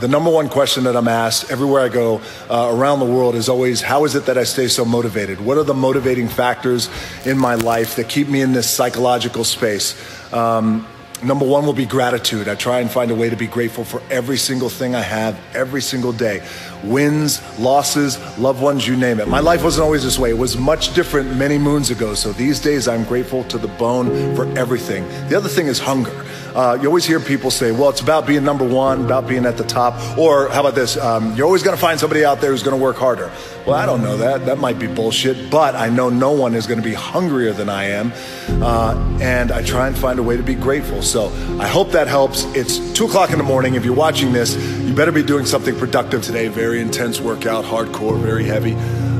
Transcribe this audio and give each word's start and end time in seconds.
The 0.00 0.06
number 0.06 0.30
one 0.30 0.48
question 0.48 0.84
that 0.84 0.96
I'm 0.96 1.08
asked 1.08 1.50
everywhere 1.50 1.82
I 1.82 1.88
go 1.88 2.20
uh, 2.48 2.70
around 2.72 3.00
the 3.00 3.06
world 3.06 3.34
is 3.34 3.48
always, 3.48 3.82
how 3.82 4.04
is 4.04 4.14
it 4.14 4.26
that 4.26 4.38
I 4.38 4.44
stay 4.44 4.68
so 4.68 4.84
motivated? 4.84 5.40
What 5.40 5.58
are 5.58 5.64
the 5.64 5.74
motivating 5.74 6.28
factors 6.28 6.88
in 7.24 7.36
my 7.36 7.56
life 7.56 7.96
that 7.96 8.08
keep 8.08 8.28
me 8.28 8.40
in 8.40 8.52
this 8.52 8.70
psychological 8.70 9.42
space? 9.42 9.96
Um, 10.32 10.86
Number 11.20 11.44
one 11.44 11.66
will 11.66 11.72
be 11.72 11.84
gratitude. 11.84 12.46
I 12.46 12.54
try 12.54 12.78
and 12.78 12.88
find 12.88 13.10
a 13.10 13.14
way 13.14 13.28
to 13.28 13.34
be 13.34 13.48
grateful 13.48 13.82
for 13.82 14.00
every 14.08 14.36
single 14.36 14.68
thing 14.68 14.94
I 14.94 15.00
have 15.00 15.36
every 15.52 15.82
single 15.82 16.12
day. 16.12 16.46
Wins, 16.84 17.42
losses, 17.58 18.18
loved 18.38 18.62
ones, 18.62 18.86
you 18.86 18.96
name 18.96 19.18
it. 19.18 19.26
My 19.26 19.40
life 19.40 19.64
wasn't 19.64 19.84
always 19.84 20.04
this 20.04 20.16
way. 20.16 20.30
It 20.30 20.38
was 20.38 20.56
much 20.56 20.94
different 20.94 21.34
many 21.34 21.58
moons 21.58 21.90
ago. 21.90 22.14
So 22.14 22.30
these 22.32 22.60
days 22.60 22.86
I'm 22.86 23.02
grateful 23.02 23.42
to 23.44 23.58
the 23.58 23.66
bone 23.66 24.36
for 24.36 24.46
everything. 24.56 25.08
The 25.28 25.36
other 25.36 25.48
thing 25.48 25.66
is 25.66 25.80
hunger. 25.80 26.24
Uh, 26.58 26.74
you 26.82 26.88
always 26.88 27.04
hear 27.04 27.20
people 27.20 27.52
say, 27.52 27.70
well, 27.70 27.88
it's 27.88 28.00
about 28.00 28.26
being 28.26 28.42
number 28.42 28.64
one, 28.66 29.04
about 29.04 29.28
being 29.28 29.46
at 29.46 29.56
the 29.56 29.62
top. 29.62 30.18
Or 30.18 30.48
how 30.48 30.58
about 30.58 30.74
this? 30.74 30.96
Um, 30.96 31.36
you're 31.36 31.46
always 31.46 31.62
going 31.62 31.76
to 31.76 31.80
find 31.80 32.00
somebody 32.00 32.24
out 32.24 32.40
there 32.40 32.50
who's 32.50 32.64
going 32.64 32.76
to 32.76 32.82
work 32.82 32.96
harder. 32.96 33.30
Well, 33.64 33.76
I 33.76 33.86
don't 33.86 34.02
know 34.02 34.16
that. 34.16 34.44
That 34.44 34.58
might 34.58 34.76
be 34.76 34.88
bullshit. 34.88 35.52
But 35.52 35.76
I 35.76 35.88
know 35.88 36.08
no 36.08 36.32
one 36.32 36.56
is 36.56 36.66
going 36.66 36.80
to 36.80 36.84
be 36.84 36.94
hungrier 36.94 37.52
than 37.52 37.68
I 37.68 37.84
am. 37.84 38.12
Uh, 38.60 39.18
and 39.20 39.52
I 39.52 39.62
try 39.62 39.86
and 39.86 39.96
find 39.96 40.18
a 40.18 40.22
way 40.24 40.36
to 40.36 40.42
be 40.42 40.56
grateful. 40.56 41.00
So 41.00 41.28
I 41.60 41.68
hope 41.68 41.92
that 41.92 42.08
helps. 42.08 42.42
It's 42.56 42.92
two 42.92 43.04
o'clock 43.06 43.30
in 43.30 43.38
the 43.38 43.44
morning. 43.44 43.76
If 43.76 43.84
you're 43.84 43.94
watching 43.94 44.32
this, 44.32 44.56
you 44.80 44.92
better 44.92 45.12
be 45.12 45.22
doing 45.22 45.46
something 45.46 45.78
productive 45.78 46.24
today. 46.24 46.48
Very 46.48 46.80
intense 46.80 47.20
workout, 47.20 47.64
hardcore, 47.66 48.20
very 48.20 48.42
heavy. 48.42 48.76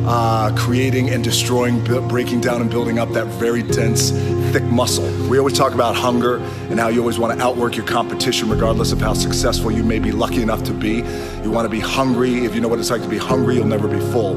Uh, 0.06 0.54
creating 0.56 1.10
and 1.10 1.22
destroying, 1.22 1.82
breaking 2.08 2.40
down 2.40 2.60
and 2.60 2.70
building 2.70 2.98
up 2.98 3.10
that 3.10 3.26
very 3.26 3.62
dense, 3.62 4.10
thick 4.52 4.62
muscle. 4.64 5.04
We 5.28 5.38
always 5.38 5.56
talk 5.56 5.74
about 5.74 5.94
hunger 5.94 6.38
and 6.70 6.80
how 6.80 6.88
you 6.88 7.00
always 7.00 7.18
want 7.18 7.38
to 7.38 7.44
outwork 7.44 7.76
your 7.76 7.84
competition, 7.84 8.48
regardless 8.48 8.92
of 8.92 9.00
how 9.00 9.12
successful 9.12 9.70
you 9.70 9.82
may 9.82 9.98
be 9.98 10.10
lucky 10.10 10.40
enough 10.40 10.62
to 10.64 10.72
be. 10.72 11.02
You 11.42 11.50
want 11.50 11.66
to 11.66 11.68
be 11.68 11.80
hungry. 11.80 12.44
If 12.44 12.54
you 12.54 12.60
know 12.60 12.68
what 12.68 12.78
it's 12.78 12.90
like 12.90 13.02
to 13.02 13.08
be 13.08 13.18
hungry, 13.18 13.56
you'll 13.56 13.66
never 13.66 13.88
be 13.88 14.00
full. 14.12 14.36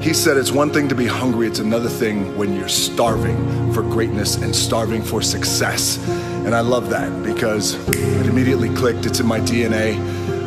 He 0.00 0.12
said 0.12 0.36
it's 0.36 0.52
one 0.52 0.70
thing 0.70 0.88
to 0.88 0.94
be 0.94 1.06
hungry, 1.06 1.46
it's 1.46 1.60
another 1.60 1.88
thing 1.88 2.36
when 2.36 2.54
you're 2.54 2.68
starving 2.68 3.72
for 3.72 3.82
greatness 3.82 4.36
and 4.36 4.54
starving 4.54 5.02
for 5.02 5.22
success. 5.22 5.96
And 6.44 6.54
I 6.54 6.60
love 6.60 6.90
that 6.90 7.22
because 7.22 7.74
it 7.88 8.26
immediately 8.26 8.68
clicked, 8.74 9.06
it's 9.06 9.20
in 9.20 9.26
my 9.26 9.40
DNA. 9.40 9.94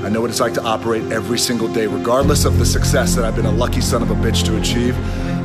I 0.04 0.10
know 0.10 0.22
what 0.22 0.30
it's 0.30 0.40
like 0.40 0.54
to 0.54 0.64
operate 0.64 1.12
every 1.12 1.38
single 1.38 1.68
day, 1.68 1.88
regardless 1.88 2.46
of 2.46 2.58
the 2.60 2.66
success 2.66 3.16
that 3.16 3.26
I've 3.26 3.36
been 3.36 3.46
a 3.46 3.52
lucky 3.52 3.82
son 3.82 4.02
of 4.02 4.12
a 4.12 4.16
bitch 4.16 4.46
to 4.46 4.58
achieve. 4.58 4.98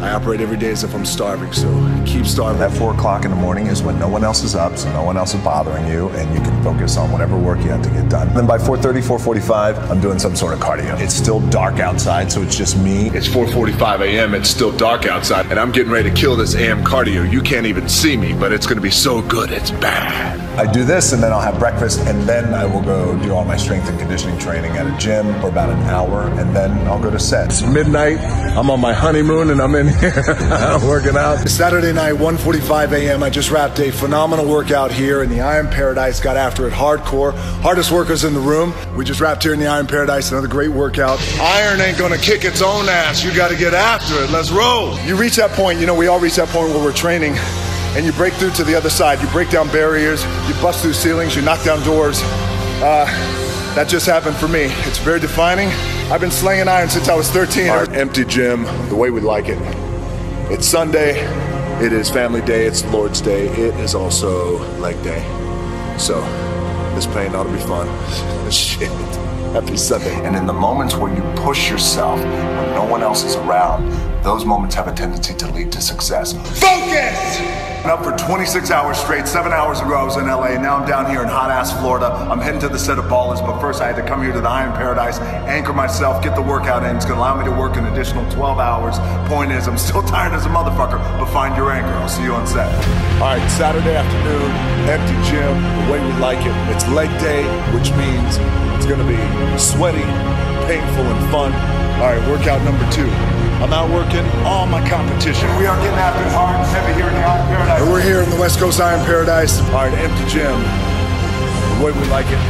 I 0.02 0.10
operate 0.10 0.40
every 0.40 0.56
day 0.56 0.70
as 0.70 0.82
if 0.82 0.94
I'm 0.94 1.04
starving, 1.04 1.52
so 1.52 1.68
keep 2.04 2.26
starving. 2.26 2.60
At 2.60 2.72
4 2.72 2.92
o'clock 2.94 3.24
in 3.24 3.30
the 3.30 3.36
morning 3.36 3.68
is 3.68 3.82
when 3.82 3.98
no 3.98 4.08
one 4.08 4.24
else 4.24 4.42
is 4.42 4.56
up, 4.56 4.76
so 4.76 4.92
no 4.92 5.04
one 5.04 5.16
else 5.16 5.32
is 5.32 5.40
bothering 5.42 5.86
you, 5.86 6.08
and 6.10 6.32
you 6.34 6.40
can 6.40 6.62
focus 6.62 6.96
on 6.96 7.12
whatever 7.12 7.38
work 7.38 7.58
you 7.58 7.70
have 7.70 7.82
to 7.82 7.90
get 7.90 8.08
done. 8.08 8.34
Then 8.34 8.46
by 8.46 8.58
4.30, 8.58 9.00
4.45, 9.00 9.90
I'm 9.90 10.00
doing 10.00 10.18
some 10.18 10.34
sort 10.34 10.54
of 10.54 10.60
cardio. 10.60 11.00
It's 11.00 11.14
still 11.14 11.40
dark 11.50 11.78
outside, 11.78 12.32
so 12.32 12.42
it's 12.42 12.56
just 12.56 12.76
me. 12.76 13.10
It's 13.10 13.28
4.45 13.28 14.00
a.m., 14.00 14.34
it's 14.34 14.50
still 14.50 14.76
dark 14.76 15.06
outside, 15.06 15.46
and 15.46 15.58
I'm 15.58 15.70
getting 15.70 15.92
ready 15.92 16.10
to 16.10 16.16
kill 16.16 16.36
this 16.36 16.56
AM 16.56 16.82
cardio. 16.84 17.30
You 17.30 17.40
can't 17.40 17.66
even 17.66 17.88
see 17.88 18.16
me, 18.16 18.32
but 18.32 18.52
it's 18.52 18.66
gonna 18.66 18.80
be 18.80 18.90
so 18.90 19.22
good, 19.22 19.52
it's 19.52 19.70
bad. 19.70 20.40
I 20.58 20.70
do 20.70 20.84
this, 20.84 21.12
and 21.12 21.22
then 21.22 21.32
I'll 21.32 21.40
have 21.40 21.58
breakfast, 21.58 22.00
and 22.00 22.22
then 22.22 22.52
I 22.52 22.66
will 22.66 22.82
go 22.82 23.18
do 23.22 23.32
all 23.34 23.44
my 23.44 23.56
strength 23.56 23.88
and 23.88 23.98
conditioning 23.98 24.38
training 24.38 24.72
at 24.72 24.86
a 24.86 24.96
gym 24.98 25.32
for 25.40 25.48
about 25.48 25.70
an 25.70 25.78
hour, 25.84 26.28
and 26.38 26.54
then 26.54 26.70
I'll 26.86 27.00
go 27.00 27.10
to 27.10 27.18
set. 27.18 27.46
It's 27.46 27.62
midnight, 27.62 28.18
I'm 28.56 28.70
on 28.70 28.78
my 28.80 28.92
honeymoon, 28.92 29.48
and 29.50 29.62
I'm 29.62 29.74
in 29.74 29.88
here 29.88 30.12
working 30.84 31.16
out. 31.16 31.48
Saturday 31.48 31.92
night, 31.92 32.14
1:45 32.14 32.92
a.m. 32.92 33.22
I 33.22 33.30
just 33.30 33.50
wrapped 33.50 33.78
a 33.80 33.90
phenomenal 33.90 34.46
workout 34.46 34.92
here 34.92 35.22
in 35.22 35.30
the 35.30 35.40
Iron 35.40 35.68
Paradise. 35.68 36.20
Got 36.20 36.36
after 36.36 36.68
it 36.68 36.74
hardcore. 36.74 37.32
Hardest 37.62 37.90
workers 37.90 38.24
in 38.24 38.34
the 38.34 38.40
room. 38.40 38.74
We 38.94 39.06
just 39.06 39.20
wrapped 39.20 39.42
here 39.42 39.54
in 39.54 39.58
the 39.58 39.68
Iron 39.68 39.86
Paradise. 39.86 40.30
Another 40.32 40.48
great 40.48 40.70
workout. 40.70 41.18
Iron 41.40 41.80
ain't 41.80 41.96
gonna 41.96 42.18
kick 42.18 42.44
its 42.44 42.60
own 42.60 42.90
ass. 42.90 43.24
You 43.24 43.34
got 43.34 43.48
to 43.48 43.56
get 43.56 43.72
after 43.72 44.22
it. 44.22 44.30
Let's 44.30 44.50
roll. 44.50 44.98
You 45.00 45.16
reach 45.16 45.36
that 45.36 45.52
point. 45.52 45.80
You 45.80 45.86
know, 45.86 45.94
we 45.94 46.08
all 46.08 46.20
reach 46.20 46.36
that 46.36 46.48
point 46.48 46.68
where 46.68 46.84
we're 46.84 46.92
training. 46.92 47.34
And 47.94 48.06
you 48.06 48.12
break 48.12 48.32
through 48.34 48.52
to 48.52 48.64
the 48.64 48.74
other 48.74 48.88
side. 48.88 49.20
You 49.20 49.28
break 49.28 49.50
down 49.50 49.68
barriers, 49.68 50.24
you 50.48 50.54
bust 50.62 50.80
through 50.80 50.94
ceilings, 50.94 51.36
you 51.36 51.42
knock 51.42 51.62
down 51.62 51.82
doors. 51.84 52.20
Uh, 52.82 53.04
that 53.74 53.88
just 53.88 54.06
happened 54.06 54.36
for 54.36 54.48
me. 54.48 54.62
It's 54.88 54.98
very 54.98 55.20
defining. 55.20 55.68
I've 56.10 56.20
been 56.20 56.30
slinging 56.30 56.68
iron 56.68 56.88
since 56.88 57.08
I 57.08 57.14
was 57.14 57.30
13. 57.30 57.68
Our 57.68 57.90
empty 57.92 58.24
gym, 58.24 58.64
the 58.88 58.96
way 58.96 59.10
we 59.10 59.20
like 59.20 59.48
it. 59.48 59.58
It's 60.50 60.66
Sunday, 60.66 61.20
it 61.84 61.92
is 61.92 62.10
family 62.10 62.40
day, 62.42 62.66
it's 62.66 62.84
Lord's 62.86 63.20
Day, 63.20 63.48
it 63.48 63.74
is 63.76 63.94
also 63.94 64.58
leg 64.78 65.02
day. 65.02 65.20
So, 65.98 66.20
this 66.94 67.06
pain 67.06 67.34
ought 67.34 67.44
to 67.44 67.52
be 67.52 67.58
fun. 67.60 67.88
Shit. 68.50 68.90
Happy 69.52 69.76
Sunday. 69.76 70.14
And 70.26 70.34
in 70.34 70.46
the 70.46 70.52
moments 70.52 70.94
where 70.94 71.14
you 71.14 71.22
push 71.36 71.70
yourself 71.70 72.18
when 72.20 72.74
no 72.74 72.84
one 72.84 73.02
else 73.02 73.22
is 73.22 73.36
around, 73.36 73.90
those 74.22 74.44
moments 74.44 74.74
have 74.76 74.86
a 74.86 74.92
tendency 74.92 75.34
to 75.34 75.50
lead 75.52 75.72
to 75.72 75.80
success. 75.80 76.32
Focus! 76.60 77.72
Up 77.84 78.04
for 78.04 78.16
26 78.16 78.70
hours 78.70 78.96
straight. 78.96 79.26
Seven 79.26 79.50
hours 79.52 79.80
ago, 79.80 79.94
I 79.94 80.04
was 80.04 80.16
in 80.16 80.26
LA. 80.26 80.54
Now 80.54 80.76
I'm 80.76 80.88
down 80.88 81.10
here 81.10 81.20
in 81.22 81.28
hot 81.28 81.50
ass 81.50 81.76
Florida. 81.80 82.06
I'm 82.06 82.38
heading 82.38 82.60
to 82.60 82.68
the 82.68 82.78
set 82.78 82.96
of 82.96 83.06
Ballers, 83.06 83.44
but 83.44 83.60
first 83.60 83.82
I 83.82 83.88
had 83.88 83.96
to 83.96 84.06
come 84.06 84.22
here 84.22 84.32
to 84.32 84.40
the 84.40 84.48
Iron 84.48 84.72
Paradise, 84.72 85.18
anchor 85.50 85.72
myself, 85.72 86.22
get 86.22 86.36
the 86.36 86.42
workout 86.42 86.84
in. 86.84 86.94
It's 86.94 87.04
gonna 87.04 87.18
allow 87.18 87.36
me 87.36 87.44
to 87.44 87.50
work 87.50 87.76
an 87.76 87.86
additional 87.86 88.30
12 88.30 88.60
hours. 88.60 88.98
Point 89.28 89.50
is, 89.50 89.66
I'm 89.66 89.76
still 89.76 90.02
tired 90.14 90.32
as 90.32 90.46
a 90.46 90.48
motherfucker, 90.48 90.98
but 91.18 91.26
find 91.32 91.56
your 91.56 91.72
anchor. 91.72 91.90
I'll 91.98 92.08
see 92.08 92.22
you 92.22 92.34
on 92.34 92.46
set. 92.46 92.72
All 93.20 93.34
right, 93.34 93.50
Saturday 93.50 93.96
afternoon, 93.96 94.50
empty 94.86 95.18
gym, 95.28 95.58
the 95.86 95.92
way 95.92 95.98
we 95.98 96.12
like 96.20 96.38
it. 96.46 96.54
It's 96.70 96.86
leg 96.94 97.10
day, 97.18 97.42
which 97.74 97.90
means 97.98 98.38
it's 98.78 98.86
gonna 98.86 99.02
be 99.02 99.18
sweaty, 99.58 100.06
painful, 100.70 101.02
and 101.02 101.30
fun. 101.32 101.52
All 101.98 102.14
right, 102.14 102.22
workout 102.30 102.62
number 102.62 102.88
two. 102.92 103.41
I'm 103.62 103.70
out 103.70 103.94
working 103.94 104.26
all 104.42 104.66
my 104.66 104.82
competition. 104.90 105.46
We 105.54 105.70
are 105.70 105.78
getting 105.78 105.94
after 105.94 106.18
it 106.26 106.34
hard 106.34 106.58
and 106.58 106.66
heavy 106.74 106.98
here 106.98 107.06
in 107.06 107.14
the 107.14 107.22
Iron 107.22 107.46
Paradise. 107.46 107.78
And 107.78 107.86
we're 107.94 108.02
here 108.02 108.18
in 108.18 108.26
the 108.26 108.34
West 108.34 108.58
Coast 108.58 108.82
Iron 108.82 108.98
Paradise. 109.06 109.62
All 109.70 109.86
right, 109.86 109.94
empty 109.94 110.26
gym. 110.26 110.58
The 111.78 111.86
way 111.86 111.94
we 111.94 112.02
like 112.10 112.26
it. 112.26 112.42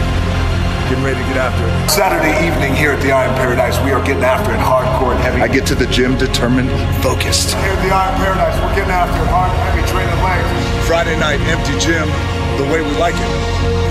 Getting 0.89 1.05
ready 1.05 1.21
to 1.21 1.29
get 1.29 1.37
after 1.37 1.69
it. 1.69 1.93
Saturday 1.93 2.33
evening 2.49 2.73
here 2.73 2.97
at 2.97 3.03
the 3.05 3.13
Iron 3.13 3.37
Paradise, 3.37 3.77
we 3.85 3.93
are 3.93 4.01
getting 4.01 4.25
after 4.25 4.57
it 4.57 4.63
hardcore 4.65 5.13
and 5.13 5.21
heavy. 5.21 5.45
I 5.45 5.53
get 5.53 5.69
to 5.69 5.77
the 5.77 5.85
gym 5.93 6.17
determined, 6.17 6.73
focused. 7.05 7.53
Here 7.61 7.77
at 7.77 7.83
the 7.85 7.93
Iron 7.93 8.17
Paradise, 8.17 8.57
we're 8.65 8.73
getting 8.73 8.97
after 8.97 9.21
it 9.21 9.29
hard 9.29 9.53
and 9.53 9.61
heavy, 9.69 9.85
training 9.93 10.17
legs. 10.25 10.49
Friday 10.89 11.21
night, 11.21 11.45
empty 11.53 11.77
gym. 11.77 12.09
The 12.57 12.65
way 12.73 12.81
we 12.81 12.93
like 12.97 13.21
it. 13.21 13.33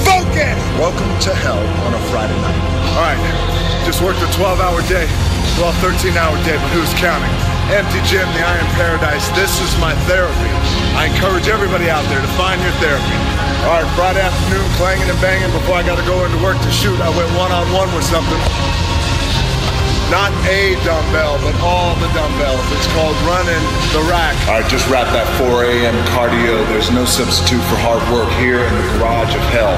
Focus! 0.09 0.57
Welcome 0.81 1.13
to 1.29 1.37
hell 1.37 1.61
on 1.85 1.93
a 1.93 2.01
Friday 2.09 2.33
night. 2.41 2.61
All 2.97 3.05
right, 3.05 3.85
just 3.85 4.01
worked 4.01 4.25
a 4.25 4.29
12 4.33 4.57
hour 4.57 4.81
day. 4.89 5.05
Well, 5.59 5.73
13 5.83 6.15
hour 6.15 6.35
day, 6.47 6.55
but 6.55 6.71
who's 6.71 6.91
counting? 6.97 7.29
Empty 7.69 8.01
gym, 8.07 8.25
the 8.33 8.43
Iron 8.43 8.65
Paradise. 8.75 9.27
This 9.35 9.51
is 9.61 9.71
my 9.79 9.93
therapy. 10.07 10.51
I 10.97 11.11
encourage 11.11 11.47
everybody 11.47 11.89
out 11.89 12.03
there 12.07 12.19
to 12.19 12.31
find 12.39 12.59
your 12.63 12.73
therapy. 12.83 13.17
All 13.67 13.79
right, 13.79 13.89
Friday 13.93 14.21
afternoon, 14.25 14.65
clanging 14.81 15.07
and 15.07 15.21
banging 15.21 15.51
before 15.53 15.75
I 15.75 15.83
got 15.83 16.01
to 16.01 16.05
go 16.09 16.25
into 16.25 16.39
work 16.41 16.57
to 16.59 16.71
shoot. 16.71 16.97
I 16.99 17.09
went 17.13 17.29
one 17.37 17.51
on 17.51 17.69
one 17.71 17.93
with 17.93 18.03
something. 18.07 18.41
Not 20.09 20.33
a 20.49 20.75
dumbbell, 20.83 21.39
but 21.39 21.55
all 21.63 21.95
the 22.01 22.09
dumbbells. 22.11 22.65
It's 22.75 22.89
called 22.97 23.15
running 23.23 23.63
the 23.95 24.03
rack. 24.09 24.35
All 24.49 24.59
right, 24.59 24.67
just 24.67 24.89
wrap 24.89 25.07
that 25.13 25.29
4 25.39 25.63
a.m. 25.63 25.95
cardio. 26.11 26.59
There's 26.73 26.91
no 26.91 27.05
substitute 27.05 27.63
for 27.69 27.77
hard 27.79 28.03
work 28.11 28.27
here 28.41 28.59
in 28.59 28.73
the 28.75 28.87
garage 28.97 29.35
of 29.35 29.43
hell. 29.55 29.77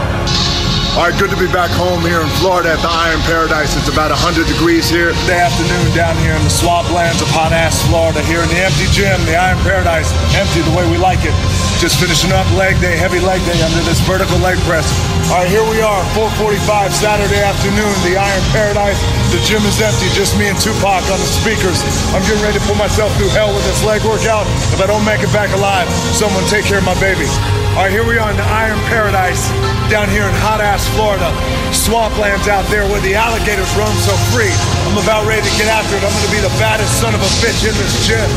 All 0.93 1.09
right, 1.09 1.17
good 1.17 1.33
to 1.33 1.41
be 1.41 1.49
back 1.49 1.73
home 1.73 2.05
here 2.05 2.21
in 2.21 2.29
Florida 2.37 2.77
at 2.77 2.81
the 2.85 2.93
Iron 2.93 3.17
Paradise. 3.25 3.73
It's 3.73 3.89
about 3.89 4.13
100 4.13 4.45
degrees 4.45 4.85
here. 4.85 5.09
Day 5.25 5.41
afternoon 5.41 5.89
down 5.97 6.13
here 6.21 6.37
in 6.37 6.45
the 6.45 6.53
swamplands 6.53 7.17
of 7.17 7.33
hot 7.33 7.49
ass 7.49 7.81
Florida, 7.89 8.21
here 8.21 8.45
in 8.45 8.49
the 8.53 8.61
empty 8.61 8.85
gym, 8.93 9.17
the 9.25 9.33
Iron 9.33 9.57
Paradise, 9.65 10.13
empty 10.37 10.61
the 10.61 10.69
way 10.77 10.85
we 10.93 11.01
like 11.01 11.25
it. 11.25 11.33
Just 11.81 11.97
finishing 11.97 12.29
up 12.29 12.45
leg 12.53 12.77
day, 12.77 12.93
heavy 12.93 13.17
leg 13.17 13.41
day 13.41 13.57
under 13.65 13.81
this 13.89 14.05
vertical 14.05 14.37
leg 14.37 14.61
press. 14.69 14.85
All 15.33 15.41
right, 15.41 15.49
here 15.49 15.65
we 15.65 15.81
are, 15.81 16.05
4:45 16.13 16.93
Saturday 16.93 17.41
afternoon, 17.41 17.89
the 18.05 18.13
Iron 18.13 18.45
Paradise. 18.53 19.01
The 19.33 19.41
gym 19.49 19.65
is 19.65 19.81
empty, 19.81 20.13
just 20.13 20.37
me 20.37 20.53
and 20.53 20.59
Tupac 20.61 21.01
on 21.09 21.17
the 21.17 21.31
speakers. 21.41 21.81
I'm 22.13 22.21
getting 22.29 22.45
ready 22.45 22.61
to 22.61 22.65
put 22.69 22.77
myself 22.77 23.09
through 23.17 23.33
hell 23.33 23.49
with 23.49 23.65
this 23.65 23.81
leg 23.81 24.05
workout. 24.05 24.45
If 24.69 24.77
I 24.77 24.85
don't 24.85 25.01
make 25.09 25.25
it 25.25 25.33
back 25.33 25.49
alive, 25.57 25.89
someone 26.13 26.45
take 26.53 26.69
care 26.69 26.77
of 26.77 26.85
my 26.85 26.93
baby. 27.01 27.25
All 27.73 27.81
right, 27.81 27.89
here 27.89 28.05
we 28.05 28.21
are 28.21 28.29
in 28.29 28.37
the 28.37 28.45
Iron 28.53 28.77
Paradise 28.85 29.49
down 29.89 30.05
here 30.05 30.29
in 30.29 30.35
hot 30.45 30.61
ass 30.61 30.85
Florida. 30.93 31.25
Swamplands 31.73 32.45
out 32.45 32.61
there 32.69 32.85
where 32.85 33.01
the 33.01 33.17
alligators 33.17 33.65
roam 33.73 33.97
so 33.97 34.13
free. 34.29 34.53
I'm 34.85 35.01
about 35.01 35.25
ready 35.25 35.41
to 35.41 35.53
get 35.57 35.65
after 35.73 35.97
it. 35.97 36.05
I'm 36.05 36.13
to 36.13 36.29
be 36.29 36.37
the 36.37 36.53
baddest 36.61 37.01
son 37.01 37.17
of 37.17 37.21
a 37.25 37.31
bitch 37.41 37.65
in 37.65 37.73
this 37.73 37.97
gym. 38.05 38.29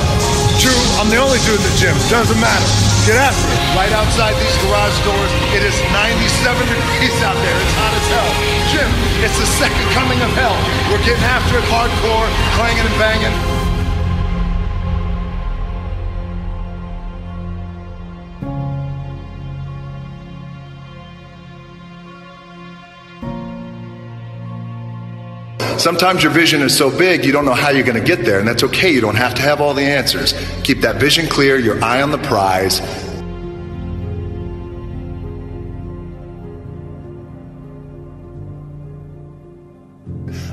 True, 0.57 0.81
I'm 0.97 1.13
the 1.13 1.21
only 1.21 1.37
dude 1.45 1.61
in 1.61 1.69
the 1.69 1.77
gym. 1.77 1.93
Doesn't 2.09 2.41
matter. 2.41 2.69
Get 3.05 3.21
after 3.21 3.45
it. 3.45 3.61
Right 3.77 3.93
outside 3.93 4.33
these 4.41 4.57
garage 4.65 4.97
doors, 5.05 5.33
it 5.53 5.61
is 5.61 5.77
97 5.93 6.17
degrees 6.73 7.17
out 7.21 7.37
there. 7.37 7.59
It's 7.61 7.77
hot 7.77 7.93
as 7.93 8.07
hell. 8.09 8.33
Jim, 8.73 8.89
it's 9.21 9.37
the 9.37 9.51
second 9.61 9.85
coming 9.93 10.17
of 10.25 10.33
hell. 10.33 10.57
We're 10.89 11.05
getting 11.05 11.29
after 11.29 11.61
it 11.61 11.67
hardcore, 11.69 12.25
clanging 12.57 12.89
and 12.89 12.97
banging. 12.97 13.56
Sometimes 25.79 26.23
your 26.23 26.33
vision 26.33 26.63
is 26.63 26.77
so 26.77 26.97
big 26.97 27.25
you 27.25 27.33
don't 27.33 27.45
know 27.45 27.55
how 27.55 27.71
you're 27.71 27.85
going 27.85 28.01
to 28.01 28.07
get 28.07 28.25
there, 28.25 28.39
and 28.39 28.49
that's 28.49 28.63
okay. 28.65 28.91
You 28.91 29.01
don't 29.01 29.17
have 29.17 29.35
to 29.35 29.43
have 29.43 29.61
all 29.61 29.75
the 29.75 29.83
answers. 29.83 30.33
Keep 30.63 30.81
that 30.81 30.97
vision 30.97 31.27
clear, 31.27 31.59
your 31.59 31.83
eye 31.85 32.03
on 32.03 32.11
the 32.11 32.19
prize. 32.19 32.81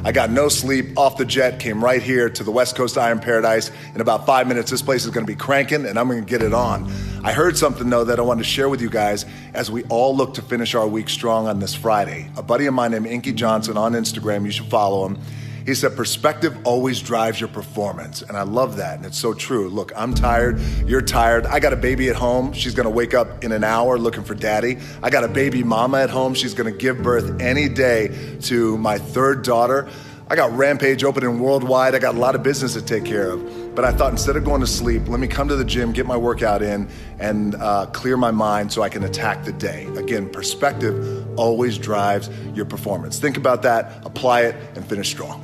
I 0.05 0.11
got 0.11 0.29
no 0.29 0.49
sleep, 0.49 0.97
off 0.97 1.15
the 1.15 1.23
jet, 1.23 1.61
came 1.61 1.81
right 1.81 2.03
here 2.03 2.29
to 2.29 2.43
the 2.43 2.51
West 2.51 2.75
Coast 2.75 2.97
Iron 2.97 3.21
Paradise. 3.21 3.71
In 3.95 4.01
about 4.01 4.25
five 4.25 4.49
minutes, 4.49 4.69
this 4.69 4.81
place 4.81 5.05
is 5.05 5.11
gonna 5.11 5.25
be 5.25 5.35
cranking 5.35 5.85
and 5.85 5.97
I'm 5.97 6.09
gonna 6.09 6.19
get 6.21 6.43
it 6.43 6.53
on. 6.53 6.91
I 7.23 7.31
heard 7.31 7.57
something 7.57 7.89
though 7.89 8.03
that 8.03 8.19
I 8.19 8.21
wanted 8.21 8.43
to 8.43 8.49
share 8.49 8.67
with 8.67 8.81
you 8.81 8.89
guys 8.89 9.25
as 9.53 9.71
we 9.71 9.83
all 9.83 10.13
look 10.13 10.33
to 10.33 10.41
finish 10.41 10.75
our 10.75 10.85
week 10.85 11.07
strong 11.07 11.47
on 11.47 11.59
this 11.59 11.73
Friday. 11.73 12.29
A 12.35 12.43
buddy 12.43 12.65
of 12.65 12.73
mine 12.73 12.91
named 12.91 13.07
Inky 13.07 13.31
Johnson 13.31 13.77
on 13.77 13.93
Instagram, 13.93 14.43
you 14.43 14.51
should 14.51 14.69
follow 14.69 15.05
him. 15.07 15.17
He 15.65 15.73
said, 15.75 15.95
perspective 15.95 16.57
always 16.65 17.01
drives 17.01 17.39
your 17.39 17.47
performance. 17.47 18.21
And 18.21 18.35
I 18.35 18.43
love 18.43 18.77
that. 18.77 18.97
And 18.97 19.05
it's 19.05 19.17
so 19.17 19.33
true. 19.33 19.69
Look, 19.69 19.91
I'm 19.95 20.13
tired. 20.13 20.59
You're 20.85 21.01
tired. 21.01 21.45
I 21.45 21.59
got 21.59 21.73
a 21.73 21.77
baby 21.77 22.09
at 22.09 22.15
home. 22.15 22.53
She's 22.53 22.75
going 22.75 22.85
to 22.85 22.89
wake 22.89 23.13
up 23.13 23.43
in 23.43 23.51
an 23.51 23.63
hour 23.63 23.97
looking 23.97 24.23
for 24.23 24.35
daddy. 24.35 24.77
I 25.01 25.09
got 25.09 25.23
a 25.23 25.29
baby 25.29 25.63
mama 25.63 25.99
at 25.99 26.09
home. 26.09 26.33
She's 26.33 26.53
going 26.53 26.71
to 26.71 26.77
give 26.77 27.01
birth 27.01 27.41
any 27.41 27.69
day 27.69 28.37
to 28.41 28.77
my 28.77 28.97
third 28.97 29.43
daughter. 29.43 29.89
I 30.29 30.35
got 30.35 30.51
Rampage 30.53 31.03
opening 31.03 31.39
worldwide. 31.39 31.95
I 31.95 31.99
got 31.99 32.15
a 32.15 32.17
lot 32.17 32.33
of 32.33 32.43
business 32.43 32.73
to 32.73 32.81
take 32.81 33.05
care 33.05 33.31
of. 33.31 33.75
But 33.75 33.85
I 33.85 33.91
thought 33.91 34.11
instead 34.11 34.35
of 34.35 34.43
going 34.43 34.61
to 34.61 34.67
sleep, 34.67 35.07
let 35.07 35.19
me 35.19 35.27
come 35.27 35.47
to 35.47 35.55
the 35.55 35.65
gym, 35.65 35.91
get 35.91 36.05
my 36.05 36.17
workout 36.17 36.61
in, 36.61 36.89
and 37.19 37.55
uh, 37.55 37.87
clear 37.87 38.17
my 38.17 38.31
mind 38.31 38.71
so 38.71 38.81
I 38.81 38.89
can 38.89 39.03
attack 39.03 39.43
the 39.45 39.51
day. 39.51 39.85
Again, 39.97 40.29
perspective 40.29 41.27
always 41.37 41.77
drives 41.77 42.29
your 42.53 42.65
performance. 42.65 43.19
Think 43.19 43.37
about 43.37 43.63
that, 43.63 44.05
apply 44.05 44.41
it, 44.41 44.55
and 44.75 44.85
finish 44.85 45.09
strong. 45.09 45.43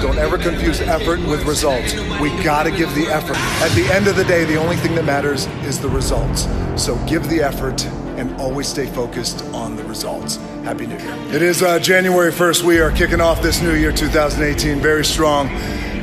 Don't 0.00 0.16
ever 0.16 0.38
confuse 0.38 0.80
effort 0.80 1.20
with 1.28 1.44
results. 1.44 1.92
We 2.20 2.30
gotta 2.42 2.70
give 2.70 2.94
the 2.94 3.06
effort. 3.06 3.36
At 3.62 3.70
the 3.74 3.84
end 3.92 4.08
of 4.08 4.16
the 4.16 4.24
day, 4.24 4.44
the 4.46 4.56
only 4.56 4.76
thing 4.76 4.94
that 4.94 5.04
matters 5.04 5.46
is 5.66 5.78
the 5.78 5.90
results. 5.90 6.48
So 6.76 6.96
give 7.06 7.28
the 7.28 7.42
effort 7.42 7.84
and 8.16 8.34
always 8.40 8.66
stay 8.66 8.86
focused 8.86 9.44
on 9.52 9.76
the 9.76 9.84
results. 9.84 10.36
Happy 10.64 10.86
New 10.86 10.96
Year. 10.96 11.34
It 11.34 11.42
is 11.42 11.62
uh, 11.62 11.78
January 11.78 12.32
1st. 12.32 12.62
We 12.62 12.80
are 12.80 12.90
kicking 12.90 13.20
off 13.20 13.42
this 13.42 13.60
new 13.60 13.74
year 13.74 13.92
2018 13.92 14.80
very 14.80 15.04
strong. 15.04 15.48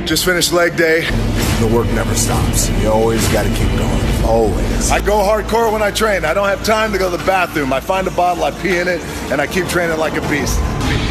Just 0.06 0.24
finished 0.24 0.52
leg 0.52 0.76
day. 0.76 1.00
The 1.60 1.70
work 1.74 1.88
never 1.88 2.14
stops. 2.14 2.70
You 2.80 2.90
always 2.90 3.26
got 3.32 3.42
to 3.42 3.50
keep 3.50 3.68
going. 3.78 4.17
Always. 4.28 4.90
I 4.90 5.00
go 5.00 5.14
hardcore 5.14 5.72
when 5.72 5.80
I 5.80 5.90
train. 5.90 6.26
I 6.26 6.34
don't 6.34 6.48
have 6.48 6.62
time 6.62 6.92
to 6.92 6.98
go 6.98 7.10
to 7.10 7.16
the 7.16 7.24
bathroom. 7.24 7.72
I 7.72 7.80
find 7.80 8.06
a 8.06 8.10
bottle, 8.10 8.44
I 8.44 8.50
pee 8.50 8.76
in 8.76 8.86
it, 8.86 9.00
and 9.32 9.40
I 9.40 9.46
keep 9.46 9.66
training 9.68 9.98
like 9.98 10.18
a 10.18 10.28
beast. 10.28 10.60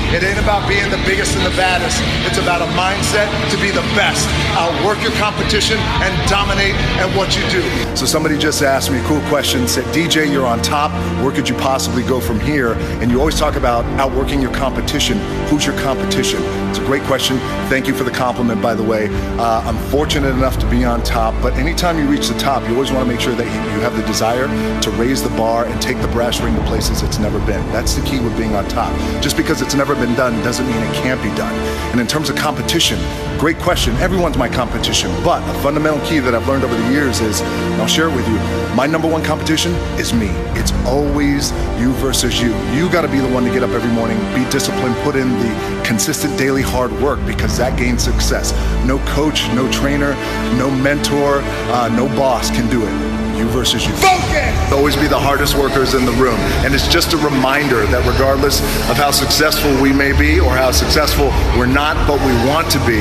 It 0.09 0.23
ain't 0.23 0.39
about 0.39 0.69
being 0.69 0.89
the 0.89 1.03
biggest 1.05 1.35
and 1.35 1.45
the 1.45 1.55
baddest. 1.57 1.99
It's 2.25 2.37
about 2.37 2.61
a 2.61 2.71
mindset 2.79 3.27
to 3.51 3.57
be 3.57 3.71
the 3.71 3.81
best. 3.91 4.25
Outwork 4.55 5.03
your 5.03 5.11
competition 5.19 5.77
and 5.77 6.29
dominate 6.29 6.75
at 6.95 7.13
what 7.17 7.35
you 7.35 7.43
do. 7.49 7.61
So 7.93 8.05
somebody 8.05 8.37
just 8.37 8.61
asked 8.61 8.89
me 8.89 8.99
a 8.99 9.03
cool 9.03 9.19
question, 9.27 9.67
said, 9.67 9.83
DJ, 9.93 10.31
you're 10.31 10.45
on 10.45 10.61
top. 10.61 10.91
Where 11.21 11.33
could 11.33 11.49
you 11.49 11.55
possibly 11.55 12.03
go 12.03 12.21
from 12.21 12.39
here? 12.39 12.73
And 13.01 13.11
you 13.11 13.19
always 13.19 13.37
talk 13.37 13.57
about 13.57 13.83
outworking 13.99 14.41
your 14.41 14.53
competition. 14.53 15.17
Who's 15.49 15.65
your 15.65 15.77
competition? 15.81 16.41
It's 16.69 16.79
a 16.79 16.85
great 16.85 17.03
question. 17.03 17.37
Thank 17.67 17.85
you 17.85 17.93
for 17.93 18.05
the 18.05 18.11
compliment, 18.11 18.61
by 18.61 18.75
the 18.75 18.83
way. 18.83 19.09
Uh, 19.37 19.61
I'm 19.65 19.77
fortunate 19.89 20.29
enough 20.29 20.57
to 20.59 20.69
be 20.69 20.85
on 20.85 21.03
top, 21.03 21.35
but 21.41 21.53
anytime 21.55 21.97
you 21.97 22.05
reach 22.07 22.29
the 22.29 22.39
top, 22.39 22.65
you 22.69 22.75
always 22.75 22.91
want 22.93 23.06
to 23.06 23.06
make 23.07 23.19
sure 23.19 23.33
that 23.35 23.45
you, 23.45 23.73
you 23.73 23.79
have 23.79 23.95
the 23.95 24.03
desire 24.03 24.47
to 24.81 24.91
raise 24.91 25.23
the 25.23 25.29
bar 25.29 25.65
and 25.65 25.81
take 25.81 25.99
the 26.01 26.07
brass 26.09 26.41
ring 26.41 26.55
to 26.55 26.61
places 26.63 27.01
it's 27.01 27.19
never 27.19 27.39
been. 27.45 27.65
That's 27.71 27.95
the 27.95 28.05
key 28.05 28.19
with 28.19 28.37
being 28.37 28.55
on 28.55 28.67
top. 28.67 28.93
Just 29.21 29.37
because 29.37 29.61
it's 29.61 29.75
never 29.75 29.95
been 29.95 30.13
done 30.15 30.33
doesn't 30.43 30.67
mean 30.67 30.77
it 30.77 30.93
can't 30.93 31.21
be 31.23 31.29
done. 31.35 31.53
And 31.91 32.01
in 32.01 32.07
terms 32.07 32.29
of 32.29 32.35
competition, 32.35 32.99
great 33.39 33.57
question. 33.59 33.95
Everyone's 33.97 34.37
my 34.37 34.49
competition, 34.49 35.11
but 35.23 35.41
a 35.49 35.59
fundamental 35.61 36.05
key 36.05 36.19
that 36.19 36.35
I've 36.35 36.47
learned 36.47 36.63
over 36.63 36.75
the 36.75 36.91
years 36.91 37.21
is, 37.21 37.41
and 37.41 37.81
I'll 37.81 37.87
share 37.87 38.09
it 38.09 38.15
with 38.15 38.27
you, 38.27 38.37
my 38.75 38.85
number 38.85 39.07
one 39.07 39.23
competition 39.23 39.73
is 39.97 40.13
me. 40.13 40.27
It's 40.59 40.71
always 40.85 41.51
you 41.79 41.93
versus 41.93 42.41
you. 42.41 42.55
You 42.73 42.89
got 42.91 43.01
to 43.01 43.07
be 43.07 43.19
the 43.19 43.29
one 43.29 43.43
to 43.45 43.51
get 43.51 43.63
up 43.63 43.71
every 43.71 43.91
morning, 43.91 44.17
be 44.35 44.49
disciplined, 44.49 44.95
put 44.97 45.15
in 45.15 45.29
the 45.39 45.81
consistent 45.85 46.37
daily 46.37 46.61
hard 46.61 46.91
work 46.99 47.23
because 47.25 47.57
that 47.57 47.77
gains 47.77 48.03
success. 48.03 48.51
No 48.85 48.99
coach, 49.13 49.47
no 49.53 49.71
trainer, 49.71 50.13
no 50.57 50.69
mentor, 50.69 51.39
uh, 51.71 51.89
no 51.95 52.07
boss 52.15 52.49
can 52.51 52.69
do 52.69 52.85
it 52.85 52.96
you 53.37 53.47
versus 53.49 53.85
you. 53.85 53.93
Focus! 53.93 54.71
Always 54.71 54.95
be 54.95 55.07
the 55.07 55.19
hardest 55.19 55.55
workers 55.55 55.93
in 55.93 56.05
the 56.05 56.11
room. 56.13 56.39
And 56.65 56.73
it's 56.73 56.87
just 56.87 57.13
a 57.13 57.17
reminder 57.17 57.85
that 57.87 58.05
regardless 58.05 58.59
of 58.89 58.97
how 58.97 59.11
successful 59.11 59.71
we 59.81 59.93
may 59.93 60.11
be 60.17 60.39
or 60.39 60.51
how 60.51 60.71
successful 60.71 61.27
we're 61.57 61.71
not, 61.71 61.95
but 62.07 62.19
we 62.25 62.33
want 62.49 62.69
to 62.71 62.79
be, 62.85 62.99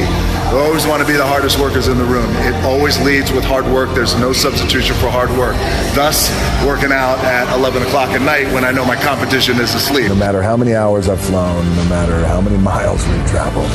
we 0.53 0.63
always 0.63 0.87
want 0.87 1.03
to 1.03 1.09
be 1.09 1.17
the 1.17 1.27
hardest 1.27 1.59
workers 1.59 1.89
in 1.89 1.99
the 1.99 2.05
room. 2.05 2.29
It 2.47 2.55
always 2.65 3.01
leads 3.01 3.33
with 3.33 3.45
hard 3.45 3.67
work. 3.67 3.95
There's 3.95 4.15
no 4.15 4.33
substitution 4.33 4.95
for 4.97 5.11
hard 5.11 5.31
work. 5.37 5.57
Thus, 5.95 6.31
working 6.65 6.93
out 6.93 7.19
at 7.25 7.53
11 7.57 7.83
o'clock 7.83 8.11
at 8.11 8.23
night 8.23 8.53
when 8.53 8.65
I 8.65 8.71
know 8.71 8.85
my 8.85 8.97
competition 8.97 9.59
is 9.59 9.75
asleep. 9.75 10.09
No 10.09 10.15
matter 10.15 10.43
how 10.43 10.57
many 10.57 10.75
hours 10.75 11.09
I've 11.09 11.21
flown, 11.21 11.65
no 11.77 11.85
matter 11.87 12.25
how 12.27 12.41
many 12.41 12.59
miles 12.59 13.07
we've 13.09 13.27
traveled, 13.27 13.71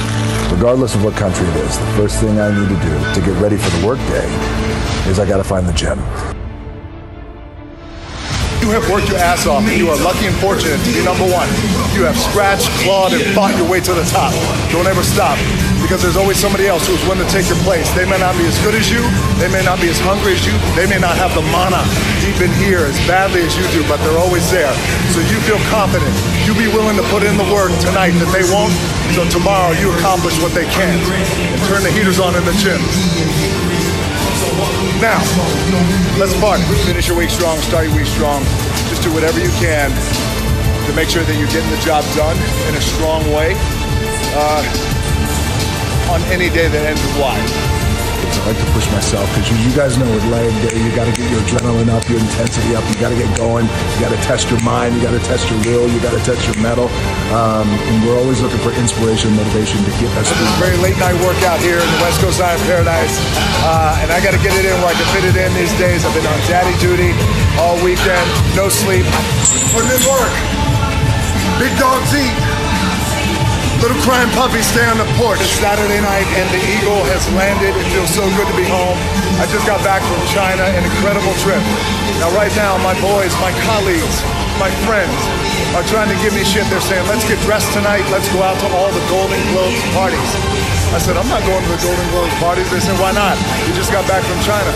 regardless 0.52 0.96
of 0.96 1.04
what 1.04 1.16
country 1.16 1.48
it 1.48 1.56
is, 1.58 1.78
the 1.78 1.92
first 1.98 2.20
thing 2.20 2.40
I 2.40 2.50
need 2.50 2.70
to 2.70 2.80
do 2.82 3.14
to 3.14 3.22
get 3.26 3.42
ready 3.42 3.58
for 3.58 3.70
the 3.78 3.86
workday 3.86 4.28
is 5.10 5.20
I 5.20 5.26
got 5.28 5.38
to 5.38 5.44
find 5.44 5.68
the 5.68 5.74
gym. 5.74 6.00
You 8.62 8.70
have 8.78 8.86
worked 8.94 9.10
your 9.10 9.18
ass 9.18 9.50
off 9.50 9.66
and 9.66 9.74
you 9.74 9.90
are 9.90 9.98
lucky 10.06 10.30
and 10.30 10.38
fortunate 10.38 10.78
to 10.78 10.92
be 10.94 11.02
number 11.04 11.26
one. 11.26 11.50
You 11.98 12.06
have 12.06 12.16
scratched, 12.16 12.70
clawed, 12.86 13.12
and 13.12 13.26
fought 13.34 13.58
your 13.58 13.68
way 13.68 13.82
to 13.82 13.94
the 13.94 14.06
top. 14.06 14.32
Don't 14.70 14.86
ever 14.86 15.02
stop 15.02 15.36
because 15.82 16.00
there's 16.00 16.16
always 16.16 16.38
somebody 16.38 16.70
else 16.70 16.86
who's 16.86 17.02
willing 17.10 17.26
to 17.26 17.32
take 17.34 17.50
your 17.50 17.60
place. 17.68 17.90
They 17.98 18.06
may 18.06 18.22
not 18.22 18.38
be 18.38 18.46
as 18.46 18.56
good 18.62 18.78
as 18.78 18.88
you, 18.88 19.02
they 19.42 19.50
may 19.50 19.66
not 19.66 19.82
be 19.82 19.90
as 19.90 20.00
hungry 20.00 20.38
as 20.38 20.46
you, 20.46 20.54
they 20.78 20.86
may 20.86 21.02
not 21.02 21.18
have 21.18 21.34
the 21.34 21.44
mana 21.50 21.84
deep 22.22 22.38
in 22.40 22.54
here 22.62 22.86
as 22.86 22.96
badly 23.10 23.42
as 23.42 23.58
you 23.58 23.66
do, 23.74 23.82
but 23.90 23.98
they're 24.06 24.22
always 24.22 24.46
there. 24.54 24.72
So 25.12 25.20
you 25.26 25.42
feel 25.44 25.60
confident. 25.74 26.14
You 26.46 26.54
be 26.54 26.70
willing 26.70 26.96
to 27.02 27.06
put 27.10 27.26
in 27.26 27.36
the 27.36 27.48
work 27.50 27.74
tonight 27.82 28.14
that 28.22 28.30
they 28.30 28.46
won't, 28.54 28.72
so 29.18 29.26
tomorrow 29.28 29.74
you 29.82 29.90
accomplish 29.98 30.38
what 30.40 30.54
they 30.54 30.70
can't. 30.70 31.02
And 31.02 31.60
turn 31.68 31.82
the 31.82 31.92
heaters 31.92 32.22
on 32.22 32.38
in 32.38 32.46
the 32.46 32.56
gym. 32.62 32.80
Now, 35.00 35.22
let's 36.20 36.36
party. 36.40 36.64
Finish 36.86 37.08
your 37.08 37.18
week 37.18 37.30
strong, 37.30 37.58
start 37.60 37.88
your 37.88 37.96
week 37.96 38.08
strong. 38.08 38.44
Just 38.90 39.04
do 39.04 39.14
whatever 39.14 39.40
you 39.40 39.50
can 39.62 39.90
to 40.88 40.94
make 40.94 41.10
sure 41.10 41.24
that 41.24 41.36
you're 41.38 41.48
getting 41.50 41.70
the 41.72 41.82
job 41.82 42.04
done 42.16 42.36
in 42.68 42.76
a 42.76 42.82
strong 42.82 43.22
way 43.32 43.54
uh, 44.36 44.62
on 46.12 46.22
any 46.32 46.50
day 46.50 46.68
that 46.68 46.86
ends 46.86 47.02
with 47.02 47.20
Y. 47.20 47.71
I 48.32 48.56
like 48.56 48.60
to 48.64 48.70
push 48.72 48.88
myself 48.96 49.28
because 49.36 49.52
you, 49.52 49.58
you, 49.68 49.74
guys 49.76 49.98
know 50.00 50.08
with 50.08 50.24
leg 50.32 50.50
day, 50.64 50.80
you 50.80 50.92
got 50.96 51.06
to 51.06 51.16
get 51.16 51.28
your 51.28 51.44
adrenaline 51.44 51.92
up, 51.92 52.08
your 52.08 52.20
intensity 52.20 52.76
up. 52.76 52.84
You 52.88 52.96
got 52.96 53.12
to 53.12 53.20
get 53.20 53.28
going. 53.36 53.68
You 53.68 53.98
got 54.00 54.16
to 54.16 54.22
test 54.24 54.48
your 54.48 54.62
mind. 54.64 54.96
You 54.96 55.02
got 55.04 55.12
to 55.12 55.24
test 55.24 55.52
your 55.52 55.60
will. 55.68 55.86
You 55.92 56.00
got 56.00 56.16
to 56.16 56.24
test 56.24 56.40
your 56.48 56.58
mettle. 56.64 56.88
Um, 57.36 57.68
and 57.68 57.96
we're 58.08 58.16
always 58.16 58.40
looking 58.40 58.60
for 58.64 58.72
inspiration, 58.74 59.36
motivation 59.36 59.84
to 59.84 59.92
get 60.00 60.12
us 60.16 60.32
through. 60.32 60.64
Very 60.64 60.80
late 60.80 60.98
night 60.98 61.18
workout 61.20 61.60
here 61.60 61.80
in 61.80 61.90
the 61.92 62.02
West 62.02 62.24
Coast 62.24 62.40
Iron 62.40 62.60
Paradise, 62.68 63.20
uh, 63.68 64.00
and 64.02 64.12
I 64.12 64.24
got 64.24 64.32
to 64.32 64.42
get 64.42 64.56
it 64.56 64.64
in 64.64 64.76
where 64.80 64.92
I 64.92 64.98
can 64.98 65.08
fit 65.12 65.26
it 65.28 65.36
in 65.36 65.52
these 65.54 65.74
days. 65.76 66.08
I've 66.08 66.16
been 66.16 66.28
on 66.28 66.40
daddy 66.48 66.76
duty 66.80 67.12
all 67.60 67.76
weekend, 67.84 68.28
no 68.56 68.70
sleep, 68.70 69.06
putting 69.76 69.92
in 69.92 70.04
work. 70.08 70.34
Big 71.60 71.74
dogs 71.78 72.14
eat. 72.16 72.61
Little 73.82 73.98
crying 74.06 74.30
puppy 74.38 74.62
stay 74.62 74.86
on 74.86 75.02
the 75.02 75.10
porch. 75.18 75.42
It's 75.42 75.58
Saturday 75.58 75.98
night 76.06 76.30
and 76.38 76.46
the 76.54 76.62
Eagle 76.78 77.02
has 77.10 77.26
landed. 77.34 77.74
It 77.74 77.88
feels 77.90 78.14
so 78.14 78.22
good 78.38 78.46
to 78.46 78.54
be 78.54 78.62
home. 78.70 78.94
I 79.42 79.50
just 79.50 79.66
got 79.66 79.82
back 79.82 80.06
from 80.06 80.22
China, 80.30 80.62
an 80.70 80.86
incredible 80.86 81.34
trip. 81.42 81.58
Now 82.22 82.30
right 82.38 82.54
now, 82.54 82.78
my 82.86 82.94
boys, 83.02 83.34
my 83.42 83.50
colleagues, 83.66 84.22
my 84.62 84.70
friends 84.86 85.18
are 85.74 85.82
trying 85.90 86.14
to 86.14 86.18
give 86.22 86.30
me 86.38 86.46
shit. 86.46 86.62
They're 86.70 86.78
saying, 86.86 87.10
let's 87.10 87.26
get 87.26 87.42
dressed 87.42 87.74
tonight. 87.74 88.06
Let's 88.14 88.30
go 88.30 88.46
out 88.46 88.62
to 88.62 88.70
all 88.70 88.94
the 88.94 89.02
Golden 89.10 89.42
Globes 89.50 89.82
parties. 89.98 90.30
I 90.94 91.02
said, 91.02 91.18
I'm 91.18 91.26
not 91.26 91.42
going 91.50 91.66
to 91.66 91.72
the 91.74 91.82
Golden 91.82 92.06
Globes 92.14 92.38
parties. 92.38 92.70
They 92.70 92.86
said, 92.86 92.94
why 93.02 93.18
not? 93.18 93.34
You 93.66 93.74
just 93.74 93.90
got 93.90 94.06
back 94.06 94.22
from 94.22 94.38
China. 94.46 94.70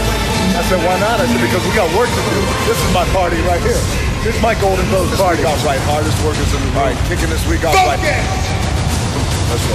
I 0.58 0.66
said, 0.66 0.82
why 0.82 0.98
not? 0.98 1.22
I 1.22 1.30
said, 1.30 1.46
because 1.46 1.62
we 1.62 1.78
got 1.78 1.86
work 1.94 2.10
to 2.10 2.24
do. 2.34 2.42
This 2.66 2.82
is 2.82 2.90
my 2.90 3.06
party 3.14 3.38
right 3.46 3.62
here. 3.62 3.78
This 4.26 4.34
is 4.34 4.42
my 4.42 4.58
Golden 4.58 4.90
Globes 4.90 5.14
party. 5.14 5.46
Got 5.46 5.62
right, 5.62 5.78
hardest 5.86 6.18
workers 6.26 6.50
in 6.50 6.58
the 6.58 6.74
room. 6.74 6.82
All 6.82 6.90
right, 6.90 6.98
kicking 7.06 7.30
this 7.30 7.46
week 7.46 7.62
off 7.62 7.78
right. 7.86 8.65
Let's. 9.50 9.66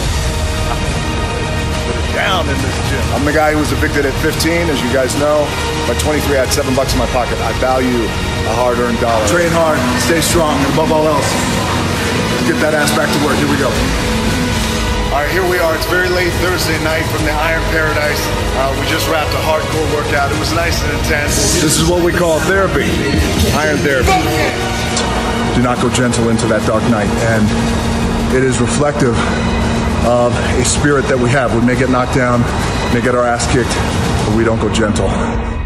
Put 1.86 1.96
it 1.96 2.10
down 2.14 2.46
in 2.46 2.54
this 2.54 2.76
gym. 2.86 3.02
I'm 3.14 3.24
the 3.24 3.34
guy 3.34 3.50
who 3.50 3.58
was 3.58 3.72
evicted 3.72 4.06
at 4.06 4.14
15, 4.22 4.70
as 4.70 4.78
you 4.78 4.90
guys 4.92 5.16
know. 5.18 5.42
By 5.90 5.98
23, 5.98 6.38
I 6.38 6.46
had 6.46 6.52
seven 6.52 6.74
bucks 6.74 6.92
in 6.92 6.98
my 6.98 7.10
pocket. 7.10 7.34
I 7.42 7.50
value 7.58 8.06
a 8.46 8.54
hard-earned 8.62 9.00
dollar. 9.02 9.26
Train 9.26 9.50
hard, 9.50 9.78
stay 9.98 10.22
strong, 10.22 10.54
and 10.54 10.70
above 10.74 10.94
all 10.94 11.06
else, 11.06 11.26
get 12.46 12.62
that 12.62 12.78
ass 12.78 12.94
back 12.94 13.10
to 13.10 13.18
work. 13.26 13.34
Here 13.42 13.50
we 13.50 13.58
go. 13.58 13.70
All 15.10 15.18
right, 15.18 15.32
here 15.34 15.42
we 15.42 15.58
are. 15.58 15.74
It's 15.74 15.90
very 15.90 16.06
late 16.06 16.30
Thursday 16.38 16.78
night 16.86 17.02
from 17.10 17.26
the 17.26 17.34
Iron 17.34 17.66
Paradise. 17.74 18.22
Uh, 18.54 18.70
we 18.78 18.86
just 18.86 19.10
wrapped 19.10 19.34
a 19.34 19.42
hardcore 19.42 19.90
workout. 19.90 20.30
It 20.30 20.38
was 20.38 20.54
nice 20.54 20.78
and 20.86 20.94
intense. 21.02 21.58
This 21.58 21.82
is 21.82 21.90
what 21.90 22.06
we 22.06 22.14
call 22.14 22.38
therapy, 22.46 22.86
iron 23.58 23.82
therapy. 23.82 24.14
Do 25.58 25.66
not 25.66 25.82
go 25.82 25.90
gentle 25.90 26.30
into 26.30 26.46
that 26.46 26.62
dark 26.70 26.86
night. 26.94 27.10
And 27.34 27.42
it 28.30 28.46
is 28.46 28.62
reflective 28.62 29.18
of 30.06 30.34
a 30.34 30.64
spirit 30.64 31.06
that 31.06 31.18
we 31.18 31.30
have. 31.30 31.54
We 31.54 31.66
may 31.66 31.78
get 31.78 31.90
knocked 31.90 32.14
down, 32.14 32.40
may 32.94 33.00
get 33.00 33.14
our 33.14 33.24
ass 33.24 33.46
kicked, 33.52 33.74
but 34.26 34.36
we 34.36 34.44
don't 34.44 34.60
go 34.60 34.72
gentle. 34.72 35.59